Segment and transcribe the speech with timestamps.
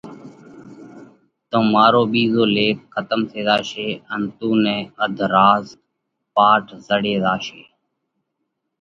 [1.49, 5.65] تو مارو ٻِيزو ليک کتم ٿي زاشي ان تُون نئہ اڌ راز
[6.33, 7.61] پاٽ زڙي زاشي،